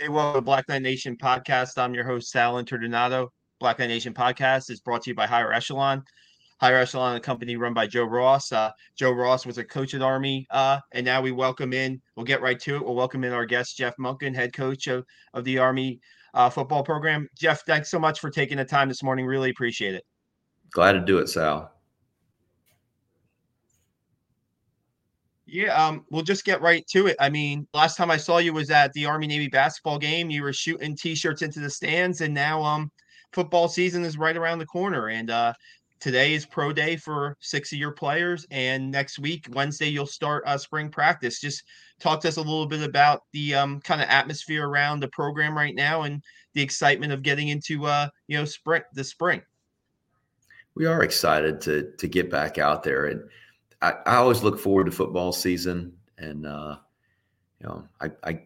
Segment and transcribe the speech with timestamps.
[0.00, 1.76] Hey, welcome to Black Knight Nation podcast.
[1.76, 3.28] I'm your host, Sal Interdonato.
[3.58, 6.02] Black Knight Nation podcast is brought to you by Higher Echelon.
[6.58, 8.50] Higher Echelon, a company run by Joe Ross.
[8.50, 12.24] Uh, Joe Ross was a coach at Army, uh, and now we welcome in, we'll
[12.24, 12.82] get right to it.
[12.82, 16.00] We'll welcome in our guest, Jeff Monken, head coach of, of the Army
[16.32, 17.28] uh, football program.
[17.36, 19.26] Jeff, thanks so much for taking the time this morning.
[19.26, 20.04] Really appreciate it.
[20.70, 21.69] Glad to do it, Sal.
[25.52, 27.16] Yeah, um, we'll just get right to it.
[27.18, 30.30] I mean, last time I saw you was at the Army Navy basketball game.
[30.30, 32.92] You were shooting t-shirts into the stands, and now um,
[33.32, 35.08] football season is right around the corner.
[35.08, 35.52] And uh,
[35.98, 40.44] today is pro day for six of your players, and next week, Wednesday, you'll start
[40.46, 41.40] uh, spring practice.
[41.40, 41.64] Just
[41.98, 45.56] talk to us a little bit about the um, kind of atmosphere around the program
[45.56, 46.22] right now and
[46.54, 49.42] the excitement of getting into uh, you know spring the spring.
[50.76, 53.20] We are excited to to get back out there and
[53.82, 56.76] I, I always look forward to football season, and uh,
[57.60, 58.42] you know, I, I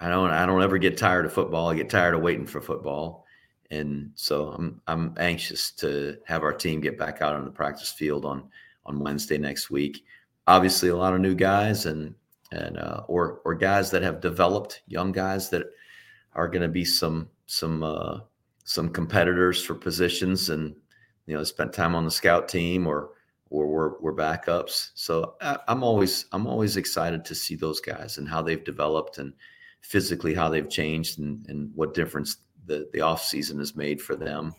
[0.00, 1.68] I don't I don't ever get tired of football.
[1.68, 3.24] I get tired of waiting for football,
[3.70, 7.92] and so I'm I'm anxious to have our team get back out on the practice
[7.92, 8.48] field on
[8.86, 10.04] on Wednesday next week.
[10.46, 12.14] Obviously, a lot of new guys and
[12.52, 15.66] and uh, or or guys that have developed, young guys that
[16.34, 18.20] are going to be some some uh,
[18.64, 20.74] some competitors for positions, and
[21.26, 23.10] you know, spent time on the scout team or
[23.50, 24.90] or we're, we're backups.
[24.94, 29.18] So uh, I'm always I'm always excited to see those guys and how they've developed
[29.18, 29.32] and
[29.80, 34.16] physically how they've changed and, and what difference the the off season has made for
[34.16, 34.54] them.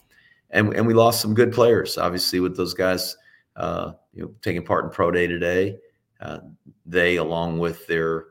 [0.52, 3.18] And and we lost some good players, obviously, with those guys
[3.56, 5.78] uh, you know taking part in pro day today.
[6.22, 6.40] Uh,
[6.86, 8.28] they, along with their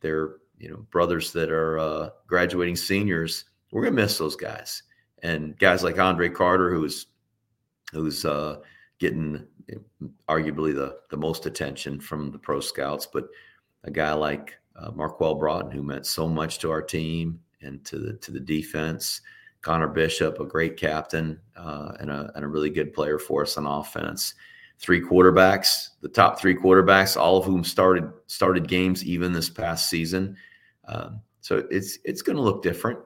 [0.00, 4.82] their you know brothers that are uh, graduating seniors, we're gonna miss those guys.
[5.22, 7.06] And guys like Andre Carter, who's
[7.92, 8.58] who's uh,
[8.98, 9.46] getting
[10.28, 13.28] arguably the the most attention from the pro scouts, but
[13.84, 17.98] a guy like uh, Marquel Broughton, who meant so much to our team and to
[17.98, 19.20] the to the defense.
[19.62, 23.56] Connor Bishop, a great captain uh, and, a, and a really good player for us
[23.56, 24.34] on offense.
[24.78, 29.90] Three quarterbacks, the top three quarterbacks, all of whom started started games even this past
[29.90, 30.36] season.
[30.86, 33.00] Um, so it's it's going to look different,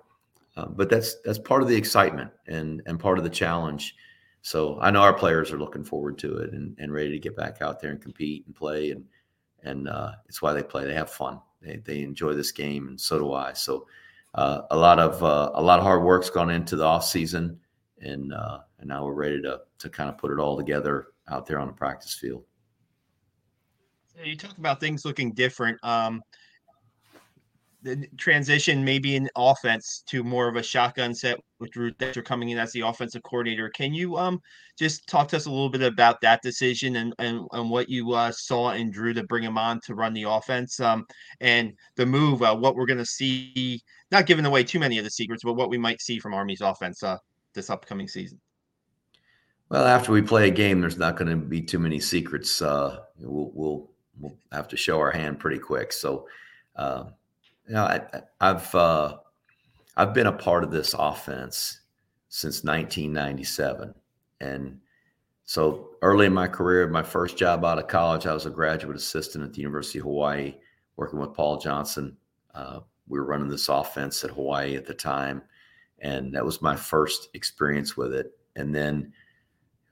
[0.57, 3.95] uh, but that's that's part of the excitement and and part of the challenge
[4.43, 7.37] so I know our players are looking forward to it and, and ready to get
[7.37, 8.91] back out there and compete and play.
[8.91, 9.05] And
[9.63, 10.85] and uh, it's why they play.
[10.87, 11.41] They have fun.
[11.61, 13.53] They, they enjoy this game, and so do I.
[13.53, 13.87] So
[14.35, 17.61] uh, a lot of uh, a lot of hard work's gone into the off season,
[18.01, 21.47] and uh, and now we're ready to to kind of put it all together out
[21.47, 22.45] there on the practice field.
[24.23, 25.79] You talk about things looking different.
[25.83, 26.23] Um,
[27.83, 32.51] the transition maybe in offense to more of a shotgun set with Drew Thatcher coming
[32.51, 33.71] in as the offensive coordinator.
[33.71, 34.41] Can you um
[34.79, 38.13] just talk to us a little bit about that decision and and, and what you
[38.13, 41.07] uh, saw in Drew to bring him on to run the offense um
[41.41, 43.81] and the move uh, what we're going to see
[44.11, 46.61] not giving away too many of the secrets but what we might see from Army's
[46.61, 47.17] offense uh,
[47.55, 48.41] this upcoming season.
[49.71, 52.61] Well, after we play a game, there's not going to be too many secrets.
[52.61, 55.93] Uh, we'll, we'll we'll have to show our hand pretty quick.
[55.93, 56.27] So.
[56.77, 57.05] Uh,
[57.71, 58.01] you I,
[58.41, 59.17] have uh,
[59.97, 61.81] I've been a part of this offense
[62.29, 63.95] since 1997,
[64.41, 64.81] and
[65.45, 68.97] so early in my career, my first job out of college, I was a graduate
[68.97, 70.55] assistant at the University of Hawaii,
[70.97, 72.17] working with Paul Johnson.
[72.55, 75.41] Uh, we were running this offense at Hawaii at the time,
[76.01, 78.33] and that was my first experience with it.
[78.57, 79.13] And then,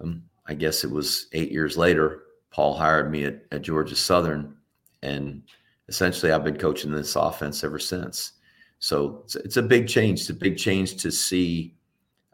[0.00, 4.56] um, I guess it was eight years later, Paul hired me at, at Georgia Southern,
[5.02, 5.42] and
[5.88, 8.32] essentially I've been coaching this offense ever since.
[8.78, 10.20] So it's, it's a big change.
[10.20, 11.74] It's a big change to see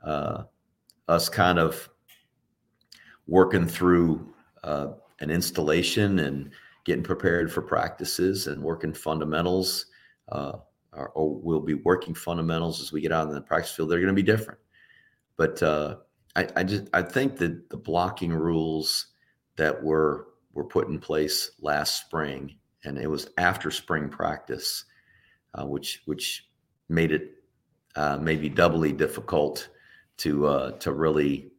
[0.02, 0.44] uh,
[1.08, 1.88] us kind of
[3.26, 4.88] working through uh,
[5.20, 6.50] an installation and
[6.84, 9.86] getting prepared for practices and working fundamentals.
[10.28, 10.58] Uh,
[10.92, 13.90] or, or, we'll be working fundamentals as we get out in the practice field.
[13.90, 14.60] They're going to be different,
[15.36, 15.96] but uh,
[16.36, 19.08] I, I just I think that the blocking rules
[19.56, 24.84] that were were put in place last spring and it was after spring practice,
[25.54, 26.48] uh, which which
[26.88, 27.32] made it
[27.96, 29.68] uh, maybe doubly difficult
[30.18, 31.50] to uh, to really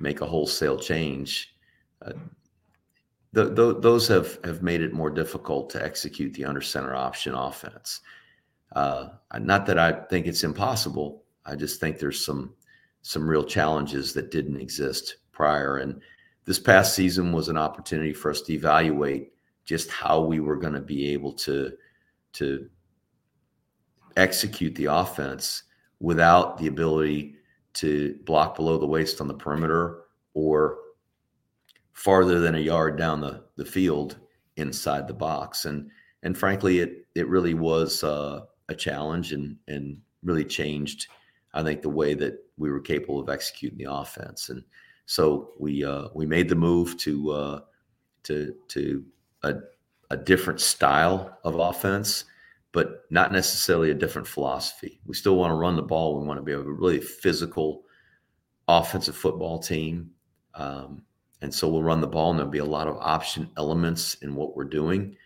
[0.00, 1.54] make a wholesale change.
[2.04, 2.12] Uh,
[3.32, 7.34] the, the, those have have made it more difficult to execute the under center option
[7.34, 8.00] offense.
[8.74, 9.08] Uh,
[9.38, 11.24] not that I think it's impossible.
[11.44, 12.54] I just think there's some
[13.02, 15.78] some real challenges that didn't exist prior.
[15.78, 16.00] And
[16.44, 19.32] this past season was an opportunity for us to evaluate
[19.66, 21.72] just how we were going to be able to
[22.32, 22.68] to
[24.16, 25.64] execute the offense
[26.00, 27.34] without the ability
[27.74, 30.78] to block below the waist on the perimeter or
[31.92, 34.18] farther than a yard down the, the field
[34.56, 35.90] inside the box and
[36.22, 41.06] and frankly it it really was uh, a challenge and and really changed,
[41.54, 44.48] I think, the way that we were capable of executing the offense.
[44.50, 44.62] And
[45.06, 47.60] so we uh, we made the move to uh,
[48.24, 49.04] to to
[49.48, 49.60] a,
[50.10, 52.24] a different style of offense,
[52.72, 55.00] but not necessarily a different philosophy.
[55.06, 56.20] We still want to run the ball.
[56.20, 57.84] We want to be a really physical
[58.68, 60.10] offensive football team.
[60.54, 61.02] Um,
[61.42, 64.34] and so we'll run the ball, and there'll be a lot of option elements in
[64.34, 65.16] what we're doing,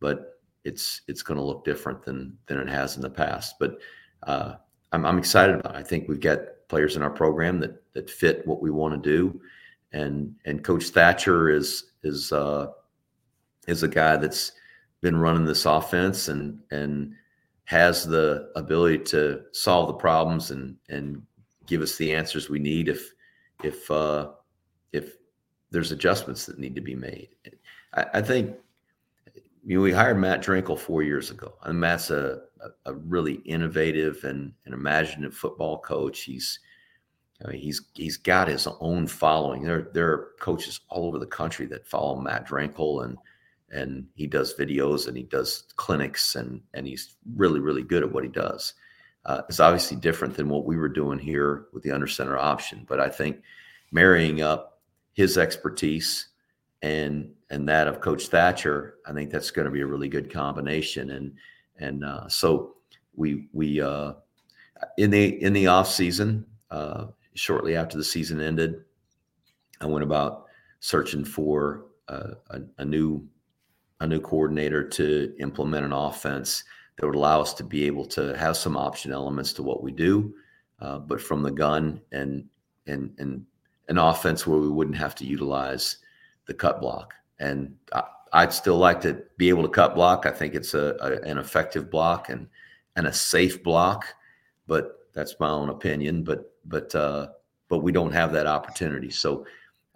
[0.00, 3.56] but it's it's going to look different than than it has in the past.
[3.58, 3.78] But
[4.24, 4.54] uh,
[4.92, 5.74] I'm, I'm excited about.
[5.74, 5.78] It.
[5.78, 9.10] I think we've got players in our program that that fit what we want to
[9.10, 9.40] do,
[9.92, 12.68] and and Coach Thatcher is is uh,
[13.66, 14.52] is a guy that's
[15.00, 17.14] been running this offense and and
[17.64, 21.22] has the ability to solve the problems and and
[21.66, 23.12] give us the answers we need if
[23.62, 24.30] if uh,
[24.92, 25.16] if
[25.70, 27.28] there's adjustments that need to be made.
[27.94, 28.56] I, I think
[29.64, 34.52] we hired Matt Drinkall four years ago, and Matt's a, a, a really innovative and,
[34.64, 36.22] and imaginative football coach.
[36.22, 36.58] He's
[37.44, 39.62] I mean, he's he's got his own following.
[39.62, 43.16] There there are coaches all over the country that follow Matt Drinkall, and
[43.72, 48.12] and he does videos and he does clinics, and and he's really really good at
[48.12, 48.74] what he does.
[49.24, 52.84] Uh, it's obviously different than what we were doing here with the under center option,
[52.88, 53.42] but I think
[53.92, 54.80] marrying up
[55.12, 56.28] his expertise
[56.82, 60.32] and and that of Coach Thatcher, I think that's going to be a really good
[60.32, 61.10] combination.
[61.10, 61.34] And
[61.78, 62.76] and uh, so
[63.14, 64.14] we we uh,
[64.96, 68.84] in the in the off season, uh, shortly after the season ended,
[69.80, 70.46] I went about
[70.80, 73.26] searching for a, a, a new
[74.02, 76.64] a new coordinator to implement an offense
[76.96, 79.92] that would allow us to be able to have some option elements to what we
[79.92, 80.34] do,
[80.80, 82.44] uh, but from the gun and
[82.86, 83.46] and and
[83.88, 85.98] an offense where we wouldn't have to utilize
[86.46, 87.14] the cut block.
[87.38, 90.26] And I, would still like to be able to cut block.
[90.26, 92.48] I think it's a, a, an effective block and
[92.96, 94.06] and a safe block,
[94.66, 96.24] but that's my own opinion.
[96.24, 97.28] But but uh,
[97.68, 99.10] but we don't have that opportunity.
[99.10, 99.46] So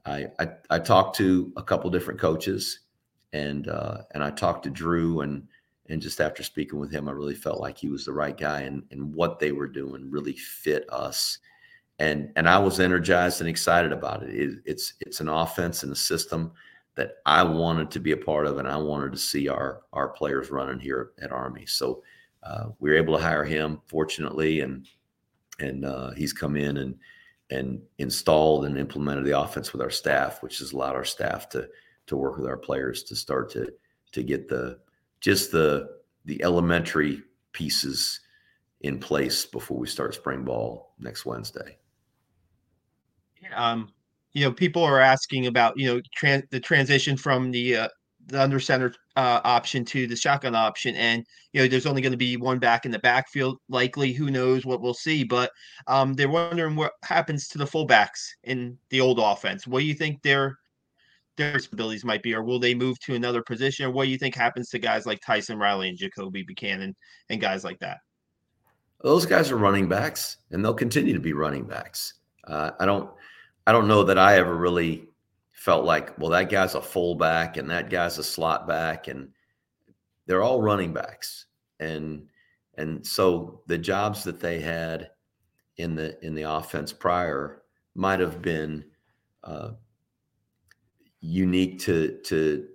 [0.04, 2.80] I I, I talked to a couple different coaches,
[3.32, 5.46] and uh, and I talked to Drew and
[5.88, 8.62] and just after speaking with him, I really felt like he was the right guy,
[8.62, 11.38] and and what they were doing really fit us
[11.98, 14.30] and and I was energized and excited about it.
[14.30, 14.58] it.
[14.64, 16.52] It's it's an offense and a system
[16.94, 20.08] that I wanted to be a part of, and I wanted to see our our
[20.08, 21.66] players running here at Army.
[21.66, 22.02] So
[22.42, 24.86] uh, we were able to hire him, fortunately, and
[25.58, 26.96] and uh, he's come in and
[27.50, 31.68] and installed and implemented the offense with our staff, which has allowed our staff to
[32.06, 33.72] to work with our players to start to
[34.12, 34.78] to get the
[35.20, 35.88] just the
[36.24, 37.22] the elementary
[37.52, 38.20] pieces
[38.80, 41.76] in place before we start spring ball next Wednesday
[43.54, 43.92] um,
[44.32, 47.88] you know, people are asking about you know tran- the transition from the uh,
[48.26, 52.12] the under center uh, option to the shotgun option, and you know, there's only going
[52.12, 53.58] to be one back in the backfield.
[53.68, 55.52] Likely, who knows what we'll see, but
[55.86, 59.66] um, they're wondering what happens to the fullbacks in the old offense.
[59.66, 60.58] What do you think their
[61.36, 64.18] their responsibilities might be, or will they move to another position, or what do you
[64.18, 66.94] think happens to guys like Tyson Riley and Jacoby Buchanan
[67.30, 67.98] and guys like that?
[69.02, 72.14] Those guys are running backs, and they'll continue to be running backs.
[72.46, 73.10] Uh, I don't.
[73.66, 75.08] I don't know that I ever really
[75.50, 79.30] felt like, well, that guy's a fullback and that guy's a slot back, and
[80.26, 81.46] they're all running backs.
[81.80, 82.28] And
[82.78, 85.10] and so the jobs that they had
[85.76, 87.62] in the in the offense prior
[87.94, 88.84] might have been
[89.44, 89.70] uh,
[91.26, 92.66] unique to to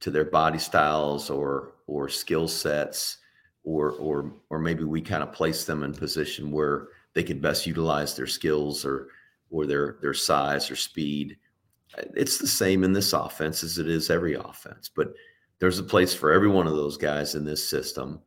[0.00, 3.18] to their body styles or or skill sets
[3.64, 7.66] or or or maybe we kind of place them in position where they could best
[7.66, 9.08] utilize their skills or
[9.50, 11.36] or their their size or speed.
[12.14, 15.14] It's the same in this offense as it is every offense, but
[15.58, 18.20] there's a place for every one of those guys in this system,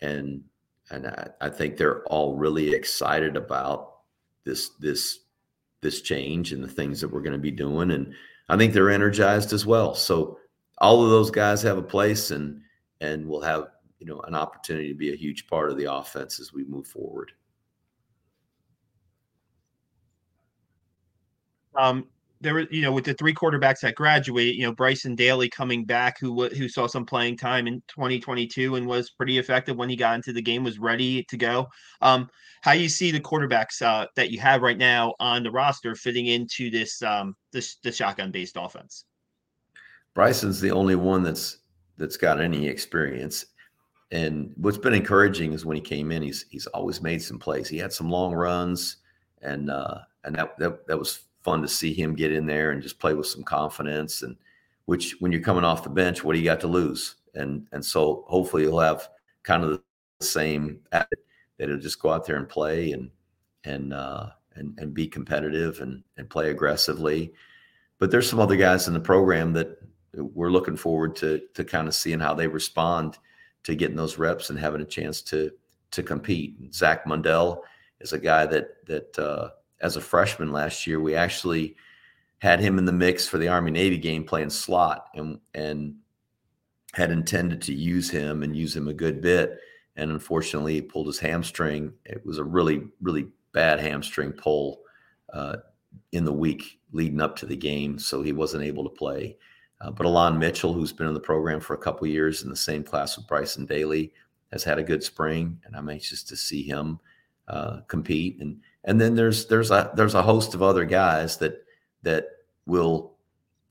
[0.00, 0.42] and
[0.90, 3.94] and I, I think they're all really excited about
[4.44, 5.20] this this
[5.80, 8.14] this change and the things that we're going to be doing, and
[8.48, 9.94] I think they're energized as well.
[9.94, 10.38] So
[10.78, 12.60] all of those guys have a place, and
[13.00, 16.38] and will have you know an opportunity to be a huge part of the offense
[16.40, 17.32] as we move forward.
[21.74, 22.06] Um,
[22.46, 26.18] there you know, with the three quarterbacks that graduate, you know, Bryson Daily coming back,
[26.20, 30.14] who who saw some playing time in 2022 and was pretty effective when he got
[30.14, 31.66] into the game, was ready to go.
[32.00, 32.30] Um,
[32.62, 35.94] how do you see the quarterbacks uh, that you have right now on the roster
[35.94, 39.04] fitting into this um, this the shotgun based offense?
[40.14, 41.58] Bryson's the only one that's
[41.98, 43.44] that's got any experience.
[44.12, 47.68] And what's been encouraging is when he came in, he's he's always made some plays.
[47.68, 48.98] He had some long runs,
[49.42, 52.82] and uh, and that, that that was fun to see him get in there and
[52.82, 54.22] just play with some confidence.
[54.22, 54.36] And
[54.86, 57.16] which, when you're coming off the bench, what do you got to lose?
[57.34, 59.08] And and so hopefully he'll have
[59.44, 61.08] kind of the same that
[61.58, 63.10] he'll just go out there and play and
[63.64, 67.32] and uh, and and be competitive and and play aggressively.
[67.98, 69.78] But there's some other guys in the program that
[70.14, 73.18] we're looking forward to to kind of seeing how they respond
[73.62, 75.50] to getting those reps and having a chance to
[75.92, 76.74] to compete.
[76.74, 77.60] Zach Mundell
[78.00, 81.76] is a guy that that uh, as a freshman last year we actually
[82.38, 85.96] had him in the mix for the Army Navy game playing slot and and
[86.96, 89.58] had intended to use him and use him a good bit.
[89.96, 91.92] And unfortunately, he pulled his hamstring.
[92.06, 94.80] It was a really, really bad hamstring pull
[95.32, 95.56] uh,
[96.12, 99.36] in the week leading up to the game, so he wasn't able to play.
[99.80, 102.56] Uh, but Alon Mitchell, who's been in the program for a couple years in the
[102.56, 104.12] same class with Bryson Daily,
[104.50, 106.98] has had a good spring, and I'm anxious to see him
[107.48, 108.40] uh, compete.
[108.40, 111.64] And and then there's there's a there's a host of other guys that
[112.02, 112.26] that
[112.66, 113.16] will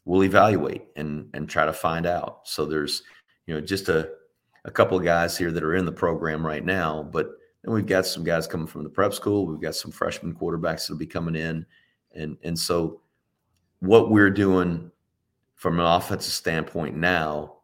[0.05, 2.41] will evaluate and and try to find out.
[2.44, 3.03] So there's
[3.48, 4.10] you know just a
[4.65, 7.29] a couple of guys here that are in the program right now, but
[7.63, 9.46] then we've got some guys coming from the prep school.
[9.46, 11.65] We've got some freshman quarterbacks that'll be coming in,
[12.13, 13.01] and and so
[13.79, 14.91] what we're doing
[15.55, 17.54] from an offensive standpoint now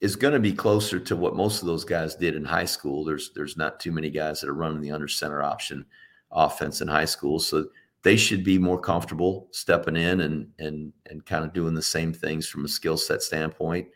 [0.00, 3.04] is going to be closer to what most of those guys did in high school.
[3.04, 5.86] There's there's not too many guys that are running the under center option
[6.30, 7.66] offense in high school, so
[8.02, 12.12] they should be more comfortable stepping in and and and kind of doing the same
[12.12, 13.88] things from a skill set standpoint.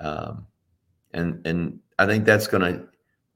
[0.00, 0.46] Um,
[1.12, 2.88] and and I think that's going to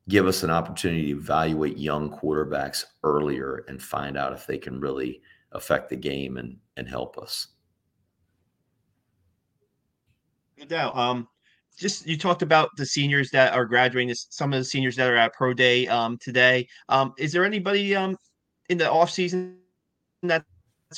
[0.09, 4.81] give us an opportunity to evaluate young quarterbacks earlier and find out if they can
[4.81, 5.21] really
[5.53, 7.49] affect the game and and help us.
[10.59, 10.97] No doubt.
[10.97, 11.29] Um,
[11.79, 14.15] just you talked about the seniors that are graduating.
[14.15, 16.67] Some of the seniors that are at pro day um, today.
[16.89, 18.17] Um, is there anybody um,
[18.69, 19.59] in the off season
[20.23, 20.45] that's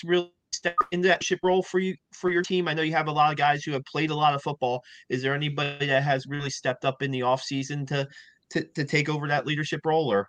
[0.05, 2.67] really stepped into that ship role for you for your team?
[2.67, 4.83] I know you have a lot of guys who have played a lot of football.
[5.09, 8.09] Is there anybody that has really stepped up in the off season to
[8.51, 10.11] to, to take over that leadership role?
[10.11, 10.29] Or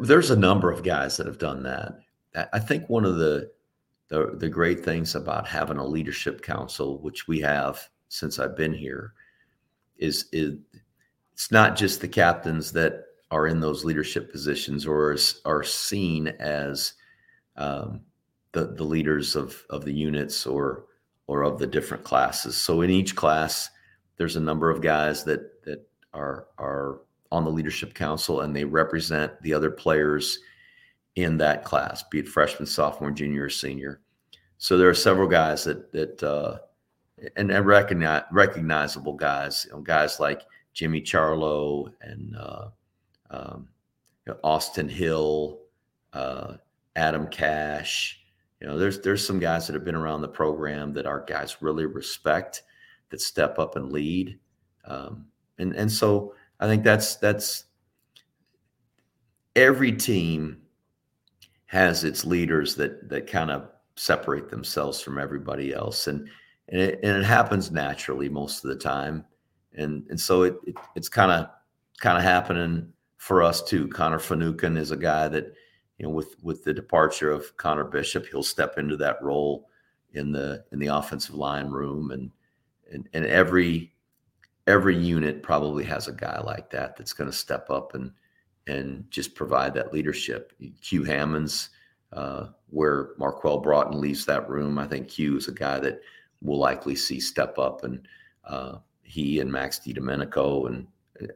[0.00, 2.00] there's a number of guys that have done that.
[2.52, 3.50] I think one of the
[4.08, 8.72] the, the great things about having a leadership council, which we have since I've been
[8.72, 9.12] here,
[9.98, 10.58] is, is
[11.32, 16.94] it's not just the captains that are in those leadership positions or are seen as
[17.56, 18.00] um,
[18.52, 20.86] the the leaders of of the units or
[21.26, 22.56] or of the different classes.
[22.56, 23.68] So in each class,
[24.16, 27.00] there's a number of guys that that are are
[27.32, 30.38] on the leadership council and they represent the other players
[31.16, 34.00] in that class, be it freshman, sophomore, junior, or senior.
[34.58, 36.58] So there are several guys that that uh,
[37.36, 40.42] and, and recognize, recognizable guys, you know, guys like
[40.72, 42.68] Jimmy Ciarlo and uh,
[43.30, 43.68] um,
[44.26, 45.60] you know, Austin Hill,
[46.12, 46.54] uh,
[46.94, 48.20] Adam Cash.
[48.60, 51.58] You know, there's there's some guys that have been around the program that our guys
[51.60, 52.62] really respect,
[53.10, 54.38] that step up and lead,
[54.86, 55.26] um,
[55.58, 57.64] and and so I think that's that's
[59.54, 60.62] every team
[61.66, 66.28] has its leaders that that kind of separate themselves from everybody else, and
[66.68, 69.24] and it, and it happens naturally most of the time,
[69.74, 71.48] and and so it, it it's kind of
[71.98, 73.88] kind of happening for us too.
[73.88, 75.52] Connor Finucane is a guy that
[75.98, 79.68] you know with with the departure of Connor Bishop, he'll step into that role
[80.12, 82.30] in the in the offensive line room, and
[82.92, 83.92] and and every
[84.66, 88.10] every unit probably has a guy like that that's going to step up and
[88.66, 90.52] and just provide that leadership.
[90.82, 91.70] Q Hammonds,
[92.12, 96.00] uh, where Marquel Broughton leaves that room, I think Q is a guy that
[96.46, 98.06] we'll likely see step up, and
[98.44, 100.86] uh, he and Max DiDomenico, and
[101.22, 101.32] uh,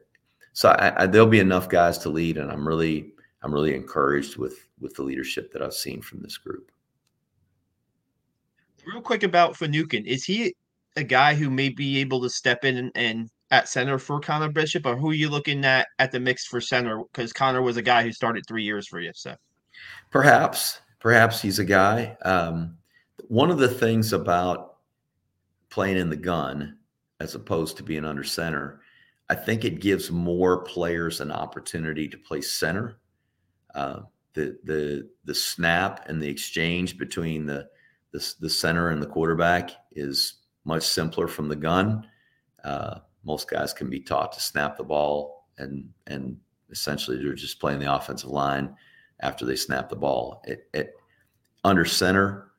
[0.53, 3.13] so I, I, there'll be enough guys to lead, and I'm really
[3.43, 6.71] I'm really encouraged with with the leadership that I've seen from this group.
[8.85, 10.55] Real quick about Finucane, is he
[10.95, 14.49] a guy who may be able to step in and, and at center for Connor
[14.49, 17.03] Bishop, or who are you looking at at the mix for center?
[17.11, 19.11] Because Connor was a guy who started three years for you.
[19.13, 19.35] So
[20.09, 22.17] perhaps, perhaps he's a guy.
[22.23, 22.77] Um,
[23.27, 24.70] one of the things about
[25.71, 26.77] playing in the gun
[27.19, 28.81] as opposed to being under center,
[29.29, 32.99] I think it gives more players an opportunity to play center.
[33.73, 34.01] Uh,
[34.33, 37.67] the the the snap and the exchange between the,
[38.11, 40.35] the the center and the quarterback is
[40.65, 42.05] much simpler from the gun.
[42.63, 46.37] Uh, most guys can be taught to snap the ball and and
[46.69, 48.75] essentially they're just playing the offensive line
[49.21, 50.41] after they snap the ball.
[50.45, 50.95] It, it
[51.63, 52.50] under center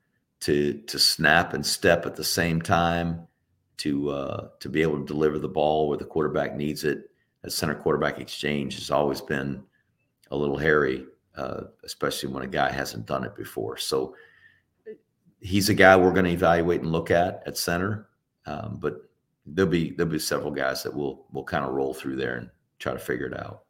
[0.42, 3.26] to to snap and step at the same time
[3.78, 7.10] to uh, to be able to deliver the ball where the quarterback needs it.
[7.44, 9.62] A center quarterback exchange has always been
[10.30, 11.06] a little hairy,
[11.36, 13.76] uh, especially when a guy hasn't done it before.
[13.76, 14.14] So
[15.40, 18.08] he's a guy we're going to evaluate and look at at center,
[18.46, 19.08] um, but
[19.46, 22.50] there'll be there'll be several guys that we'll we'll kind of roll through there and
[22.78, 23.62] try to figure it out.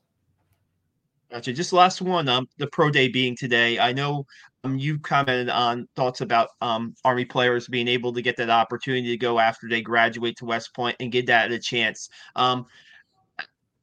[1.31, 1.53] Gotcha.
[1.53, 2.29] Just last one.
[2.29, 3.79] Um, the pro day being today.
[3.79, 4.27] I know
[4.65, 9.09] um, you commented on thoughts about um, Army players being able to get that opportunity
[9.09, 12.09] to go after they graduate to West Point and get that a chance.
[12.37, 12.67] Um,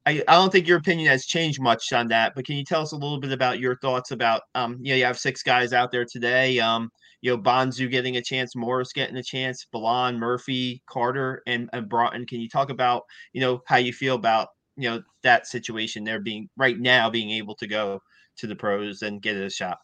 [0.05, 2.81] I, I don't think your opinion has changed much on that, but can you tell
[2.81, 5.73] us a little bit about your thoughts about um, you know, you have six guys
[5.73, 6.59] out there today.
[6.59, 6.89] Um,
[7.21, 11.89] you know, Bonzu getting a chance, Morris getting a chance, Balan, Murphy, Carter, and, and
[11.89, 12.25] Broughton.
[12.25, 14.47] Can you talk about, you know, how you feel about
[14.79, 18.01] you know that situation there being right now being able to go
[18.37, 19.77] to the pros and get a shot.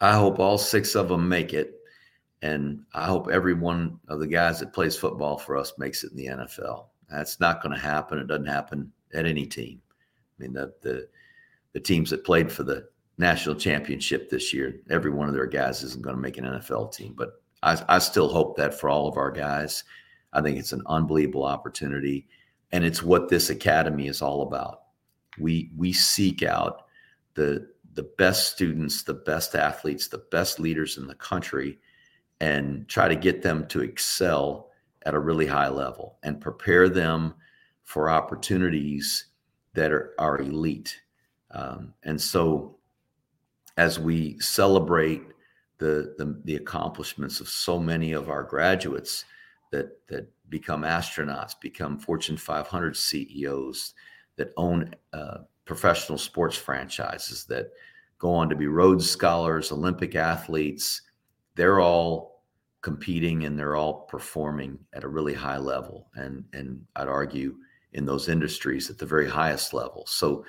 [0.00, 1.80] I hope all six of them make it,
[2.42, 6.12] and I hope every one of the guys that plays football for us makes it
[6.12, 6.86] in the NFL.
[7.08, 8.18] That's not going to happen.
[8.18, 9.80] It doesn't happen at any team.
[10.38, 11.08] I mean, the the
[11.72, 15.82] the teams that played for the national championship this year, every one of their guys
[15.82, 17.14] isn't going to make an NFL team.
[17.16, 19.84] But I, I still hope that for all of our guys.
[20.32, 22.26] I think it's an unbelievable opportunity
[22.74, 24.82] and it's what this academy is all about.
[25.38, 26.86] We we seek out
[27.34, 31.78] the the best students, the best athletes, the best leaders in the country,
[32.40, 34.70] and try to get them to excel
[35.06, 37.34] at a really high level and prepare them
[37.84, 39.26] for opportunities
[39.74, 41.00] that are, are elite.
[41.50, 42.76] Um, and so,
[43.76, 45.22] as we celebrate
[45.78, 49.24] the, the, the accomplishments of so many of our graduates
[49.70, 53.94] that that become astronauts, become Fortune 500 CEOs
[54.36, 57.70] that own uh, professional sports franchises that
[58.18, 61.02] go on to be Rhodes Scholars, Olympic athletes.
[61.54, 62.42] They're all
[62.82, 66.08] competing and they're all performing at a really high level.
[66.14, 67.56] And, and I'd argue
[67.92, 70.04] in those industries at the very highest level.
[70.06, 70.44] So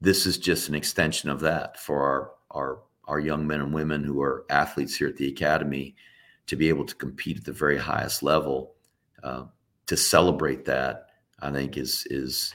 [0.00, 4.04] this is just an extension of that for our, our, our young men and women
[4.04, 5.96] who are athletes here at the Academy
[6.46, 8.74] to be able to compete at the very highest level
[9.22, 9.44] uh,
[9.86, 11.06] to celebrate that,
[11.40, 12.54] I think is is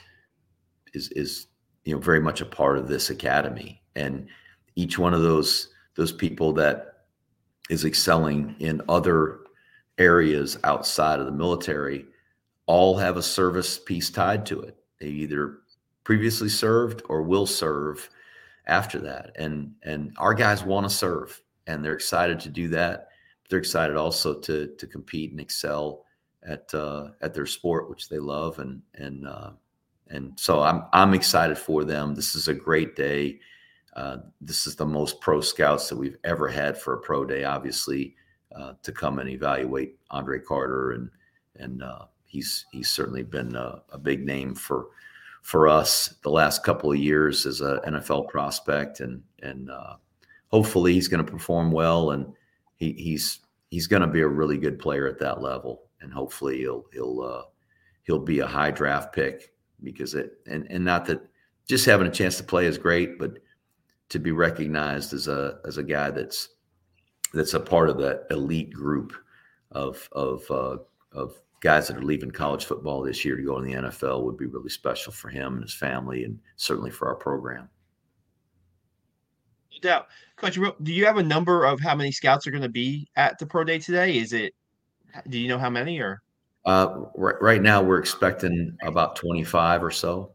[0.94, 1.48] is is
[1.86, 4.28] you know very much a part of this academy, and
[4.74, 7.04] each one of those those people that
[7.70, 9.40] is excelling in other
[9.98, 12.04] areas outside of the military
[12.66, 14.76] all have a service piece tied to it.
[15.00, 15.60] They either
[16.04, 18.10] previously served or will serve
[18.66, 19.30] after that.
[19.36, 23.08] And and our guys want to serve and they're excited to do that.
[23.48, 26.04] They're excited also to to compete and excel
[26.42, 29.50] at uh, at their sport, which they love, and and uh,
[30.08, 32.14] and so I'm I'm excited for them.
[32.14, 33.40] This is a great day.
[33.94, 37.44] Uh, this is the most pro scouts that we've ever had for a pro day.
[37.44, 38.14] Obviously,
[38.54, 41.10] uh, to come and evaluate Andre Carter, and
[41.58, 44.88] and uh, he's he's certainly been a, a, big name for
[45.42, 49.94] for us the last couple of years as an NFL prospect, and and uh,
[50.48, 52.32] hopefully he's going to perform well, and
[52.76, 53.40] he, he's
[53.70, 57.20] he's going to be a really good player at that level and hopefully he'll he'll
[57.20, 57.42] uh,
[58.04, 61.20] he'll be a high draft pick because it and and not that
[61.68, 63.38] just having a chance to play is great, but
[64.08, 66.48] to be recognized as a as a guy that's
[67.34, 69.12] that's a part of that elite group
[69.72, 70.78] of of uh,
[71.12, 74.36] of guys that are leaving college football this year to go in the NFL would
[74.36, 77.68] be really special for him and his family, and certainly for our program.
[79.72, 80.58] No doubt, Coach.
[80.82, 83.46] Do you have a number of how many scouts are going to be at the
[83.46, 84.16] pro day today?
[84.18, 84.54] Is it
[85.28, 86.22] do you know how many or?
[86.66, 90.32] Uh, right, right now, we're expecting about 25 or so.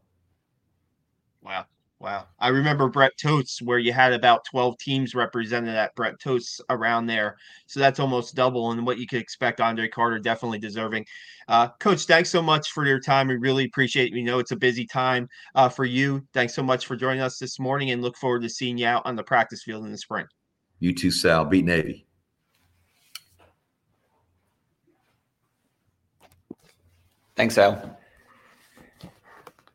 [1.42, 1.66] Wow.
[2.00, 2.26] Wow.
[2.40, 7.06] I remember Brett Toth's where you had about 12 teams represented at Brett Toth's around
[7.06, 7.36] there.
[7.66, 9.60] So that's almost double and what you could expect.
[9.60, 11.06] Andre Carter definitely deserving.
[11.46, 13.28] Uh, Coach, thanks so much for your time.
[13.28, 14.14] We really appreciate it.
[14.14, 16.26] We know it's a busy time uh, for you.
[16.32, 19.02] Thanks so much for joining us this morning and look forward to seeing you out
[19.04, 20.26] on the practice field in the spring.
[20.80, 21.44] You too, Sal.
[21.44, 22.06] Beat Navy.
[27.36, 27.98] Thanks, Al.